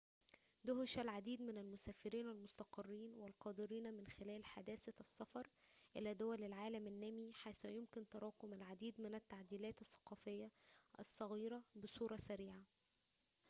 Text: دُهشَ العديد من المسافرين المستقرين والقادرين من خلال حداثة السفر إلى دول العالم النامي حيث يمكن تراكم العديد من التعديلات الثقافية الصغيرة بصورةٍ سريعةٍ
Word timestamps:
دُهشَ 0.63 0.99
العديد 0.99 1.41
من 1.41 1.57
المسافرين 1.57 2.27
المستقرين 2.29 3.13
والقادرين 3.17 3.93
من 3.93 4.07
خلال 4.07 4.45
حداثة 4.45 4.93
السفر 5.01 5.47
إلى 5.97 6.13
دول 6.13 6.43
العالم 6.43 6.87
النامي 6.87 7.33
حيث 7.33 7.65
يمكن 7.65 8.09
تراكم 8.09 8.53
العديد 8.53 9.01
من 9.01 9.15
التعديلات 9.15 9.81
الثقافية 9.81 10.51
الصغيرة 10.99 11.63
بصورةٍ 11.75 12.15
سريعةٍ 12.15 12.65